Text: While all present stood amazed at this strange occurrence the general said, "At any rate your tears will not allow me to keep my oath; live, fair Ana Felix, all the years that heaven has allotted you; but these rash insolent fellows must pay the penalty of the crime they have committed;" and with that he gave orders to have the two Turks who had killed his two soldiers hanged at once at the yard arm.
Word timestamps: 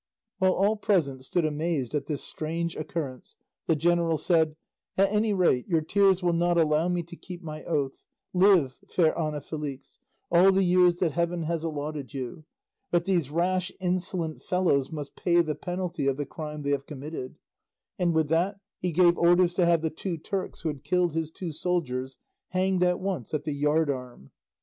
While 0.39 0.53
all 0.53 0.77
present 0.77 1.23
stood 1.23 1.45
amazed 1.45 1.93
at 1.93 2.07
this 2.07 2.23
strange 2.23 2.75
occurrence 2.75 3.35
the 3.67 3.75
general 3.75 4.17
said, 4.17 4.55
"At 4.97 5.11
any 5.11 5.31
rate 5.31 5.67
your 5.67 5.81
tears 5.81 6.23
will 6.23 6.33
not 6.33 6.57
allow 6.57 6.87
me 6.87 7.03
to 7.03 7.15
keep 7.15 7.43
my 7.43 7.63
oath; 7.65 8.01
live, 8.33 8.79
fair 8.87 9.15
Ana 9.15 9.41
Felix, 9.41 9.99
all 10.31 10.51
the 10.51 10.63
years 10.63 10.95
that 10.95 11.11
heaven 11.11 11.43
has 11.43 11.63
allotted 11.63 12.15
you; 12.15 12.45
but 12.89 13.05
these 13.05 13.29
rash 13.29 13.71
insolent 13.79 14.41
fellows 14.41 14.91
must 14.91 15.15
pay 15.15 15.39
the 15.43 15.53
penalty 15.53 16.07
of 16.07 16.17
the 16.17 16.25
crime 16.25 16.63
they 16.63 16.71
have 16.71 16.87
committed;" 16.87 17.35
and 17.99 18.15
with 18.15 18.27
that 18.29 18.55
he 18.79 18.91
gave 18.91 19.19
orders 19.19 19.53
to 19.53 19.67
have 19.67 19.83
the 19.83 19.91
two 19.91 20.17
Turks 20.17 20.61
who 20.61 20.69
had 20.69 20.83
killed 20.83 21.13
his 21.13 21.29
two 21.29 21.51
soldiers 21.51 22.17
hanged 22.47 22.81
at 22.81 22.99
once 22.99 23.35
at 23.35 23.43
the 23.43 23.53
yard 23.53 23.91
arm. 23.91 24.31